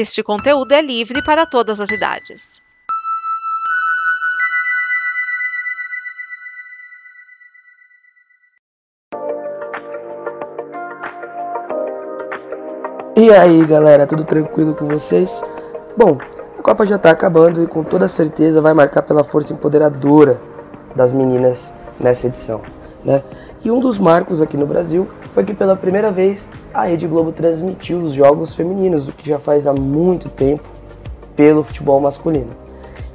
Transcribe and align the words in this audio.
Este 0.00 0.22
conteúdo 0.22 0.70
é 0.70 0.80
livre 0.80 1.20
para 1.24 1.44
todas 1.44 1.80
as 1.80 1.90
idades. 1.90 2.62
E 13.16 13.32
aí 13.32 13.66
galera, 13.66 14.06
tudo 14.06 14.22
tranquilo 14.22 14.72
com 14.76 14.86
vocês? 14.86 15.42
Bom, 15.96 16.16
a 16.56 16.62
Copa 16.62 16.86
já 16.86 16.94
está 16.94 17.10
acabando 17.10 17.64
e 17.64 17.66
com 17.66 17.82
toda 17.82 18.06
certeza 18.06 18.60
vai 18.60 18.72
marcar 18.72 19.02
pela 19.02 19.24
força 19.24 19.52
empoderadora 19.52 20.40
das 20.94 21.12
meninas 21.12 21.72
nessa 21.98 22.28
edição, 22.28 22.62
né? 23.04 23.22
E 23.64 23.70
um 23.70 23.80
dos 23.80 23.98
marcos 23.98 24.40
aqui 24.40 24.56
no 24.56 24.66
Brasil 24.66 25.08
foi 25.34 25.44
que 25.44 25.54
pela 25.54 25.76
primeira 25.76 26.10
vez 26.10 26.48
a 26.72 26.84
Rede 26.84 27.06
Globo 27.06 27.32
transmitiu 27.32 27.98
os 27.98 28.12
jogos 28.12 28.54
femininos, 28.54 29.08
o 29.08 29.12
que 29.12 29.28
já 29.28 29.38
faz 29.38 29.66
há 29.66 29.72
muito 29.72 30.28
tempo 30.28 30.64
pelo 31.34 31.62
futebol 31.62 32.00
masculino. 32.00 32.50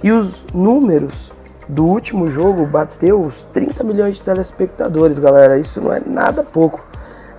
E 0.04 0.12
os 0.12 0.46
números 0.54 1.32
do 1.68 1.86
último 1.86 2.30
jogo 2.30 2.66
bateu 2.66 3.22
os 3.22 3.44
30 3.54 3.84
milhões 3.84 4.18
de 4.18 4.22
telespectadores, 4.22 5.18
galera. 5.20 5.58
Isso 5.58 5.82
não 5.82 5.94
é 5.94 6.02
nada 6.06 6.44
pouco. 6.44 6.86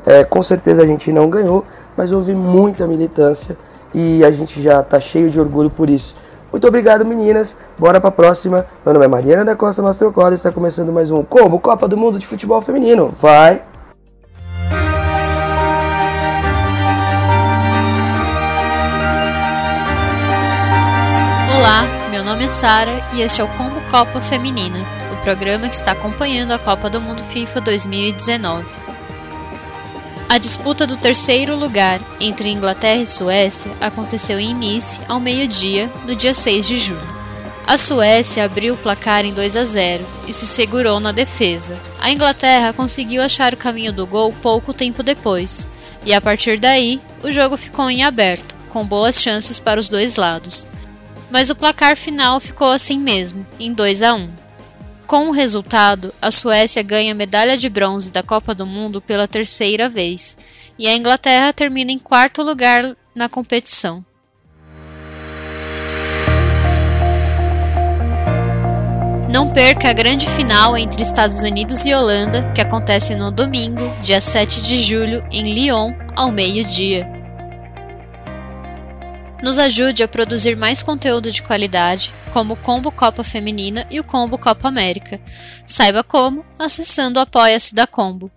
É, 0.06 0.24
com 0.24 0.42
certeza 0.42 0.82
a 0.82 0.86
gente 0.86 1.12
não 1.12 1.28
ganhou, 1.28 1.64
mas 1.96 2.12
houve 2.12 2.34
muita 2.34 2.86
militância 2.86 3.56
e 3.94 4.24
a 4.24 4.30
gente 4.30 4.60
já 4.62 4.80
está 4.80 4.98
cheio 4.98 5.30
de 5.30 5.40
orgulho 5.40 5.70
por 5.70 5.88
isso. 5.88 6.14
Muito 6.54 6.68
obrigado, 6.68 7.04
meninas. 7.04 7.56
Bora 7.76 8.00
para 8.00 8.10
a 8.10 8.12
próxima. 8.12 8.64
Meu 8.84 8.94
nome 8.94 9.06
é 9.06 9.08
Mariana 9.08 9.44
da 9.44 9.56
Costa 9.56 9.82
Mastrocola 9.82 10.30
e 10.30 10.34
está 10.36 10.52
começando 10.52 10.92
mais 10.92 11.10
um 11.10 11.24
Como 11.24 11.58
Copa 11.58 11.88
do 11.88 11.96
Mundo 11.96 12.16
de 12.16 12.24
Futebol 12.24 12.62
Feminino. 12.62 13.12
Vai! 13.20 13.60
Olá, 21.58 21.88
meu 22.12 22.22
nome 22.22 22.44
é 22.44 22.48
Sara 22.48 22.92
e 23.12 23.22
este 23.22 23.40
é 23.40 23.44
o 23.44 23.48
Combo 23.48 23.80
Copa 23.90 24.20
Feminina, 24.20 24.78
o 25.12 25.16
programa 25.24 25.68
que 25.68 25.74
está 25.74 25.90
acompanhando 25.90 26.52
a 26.52 26.58
Copa 26.60 26.88
do 26.88 27.00
Mundo 27.00 27.20
FIFA 27.20 27.62
2019. 27.62 28.93
A 30.28 30.38
disputa 30.38 30.86
do 30.86 30.96
terceiro 30.96 31.56
lugar 31.56 32.00
entre 32.20 32.48
Inglaterra 32.48 33.02
e 33.02 33.06
Suécia 33.06 33.70
aconteceu 33.80 34.40
em 34.40 34.54
Nice 34.54 35.00
ao 35.08 35.20
meio-dia, 35.20 35.90
no 36.06 36.16
dia 36.16 36.34
6 36.34 36.66
de 36.66 36.76
junho. 36.76 37.14
A 37.66 37.78
Suécia 37.78 38.44
abriu 38.44 38.74
o 38.74 38.76
placar 38.76 39.24
em 39.24 39.32
2 39.32 39.56
a 39.56 39.64
0 39.64 40.04
e 40.26 40.32
se 40.32 40.46
segurou 40.46 40.98
na 40.98 41.12
defesa. 41.12 41.78
A 42.00 42.10
Inglaterra 42.10 42.72
conseguiu 42.72 43.22
achar 43.22 43.54
o 43.54 43.56
caminho 43.56 43.92
do 43.92 44.06
gol 44.06 44.32
pouco 44.42 44.72
tempo 44.72 45.02
depois, 45.02 45.68
e 46.04 46.12
a 46.12 46.20
partir 46.20 46.58
daí 46.58 47.00
o 47.22 47.30
jogo 47.30 47.56
ficou 47.56 47.88
em 47.88 48.02
aberto, 48.02 48.54
com 48.68 48.84
boas 48.84 49.22
chances 49.22 49.60
para 49.60 49.80
os 49.80 49.88
dois 49.88 50.16
lados. 50.16 50.66
Mas 51.30 51.48
o 51.48 51.54
placar 51.54 51.96
final 51.96 52.38
ficou 52.40 52.70
assim 52.70 52.98
mesmo, 52.98 53.46
em 53.58 53.72
2 53.72 54.02
a 54.02 54.14
1. 54.14 54.43
Com 55.06 55.28
o 55.28 55.32
resultado, 55.32 56.14
a 56.20 56.30
Suécia 56.30 56.82
ganha 56.82 57.12
a 57.12 57.14
medalha 57.14 57.58
de 57.58 57.68
bronze 57.68 58.10
da 58.10 58.22
Copa 58.22 58.54
do 58.54 58.66
Mundo 58.66 59.02
pela 59.02 59.28
terceira 59.28 59.88
vez, 59.88 60.36
e 60.78 60.88
a 60.88 60.96
Inglaterra 60.96 61.52
termina 61.52 61.92
em 61.92 61.98
quarto 61.98 62.42
lugar 62.42 62.96
na 63.14 63.28
competição. 63.28 64.04
Não 69.30 69.52
perca 69.52 69.90
a 69.90 69.92
grande 69.92 70.26
final 70.30 70.76
entre 70.76 71.02
Estados 71.02 71.42
Unidos 71.42 71.84
e 71.84 71.92
Holanda, 71.92 72.50
que 72.52 72.60
acontece 72.60 73.14
no 73.14 73.30
domingo, 73.30 73.94
dia 74.00 74.20
7 74.20 74.62
de 74.62 74.78
julho, 74.78 75.22
em 75.30 75.42
Lyon, 75.42 75.92
ao 76.16 76.30
meio-dia. 76.30 77.23
Nos 79.44 79.58
ajude 79.58 80.02
a 80.02 80.08
produzir 80.08 80.56
mais 80.56 80.82
conteúdo 80.82 81.30
de 81.30 81.42
qualidade, 81.42 82.14
como 82.32 82.54
o 82.54 82.56
Combo 82.56 82.90
Copa 82.90 83.22
Feminina 83.22 83.86
e 83.90 84.00
o 84.00 84.04
Combo 84.04 84.38
Copa 84.38 84.68
América. 84.68 85.20
Saiba 85.66 86.02
como 86.02 86.42
acessando 86.58 87.18
o 87.18 87.22
Apoia-se 87.22 87.74
da 87.74 87.86
Combo. 87.86 88.32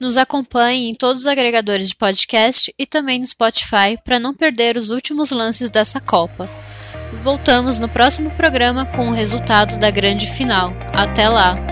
Nos 0.00 0.16
acompanhe 0.16 0.90
em 0.90 0.94
todos 0.94 1.22
os 1.22 1.28
agregadores 1.28 1.88
de 1.88 1.96
podcast 1.96 2.72
e 2.78 2.86
também 2.86 3.18
no 3.18 3.26
Spotify 3.26 3.98
para 4.04 4.20
não 4.20 4.32
perder 4.32 4.76
os 4.76 4.90
últimos 4.90 5.32
lances 5.32 5.68
dessa 5.68 6.00
Copa. 6.00 6.48
Voltamos 7.24 7.80
no 7.80 7.88
próximo 7.88 8.30
programa 8.30 8.86
com 8.86 9.08
o 9.08 9.12
resultado 9.12 9.76
da 9.80 9.90
grande 9.90 10.26
final. 10.26 10.72
Até 10.92 11.28
lá! 11.28 11.71